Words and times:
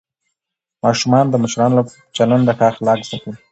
ماشومان 0.83 1.25
د 1.29 1.33
مشرانو 1.43 1.75
له 1.79 1.83
چلنده 2.17 2.53
ښه 2.57 2.65
اخلاق 2.71 2.99
زده 3.07 3.17
کوي 3.21 3.37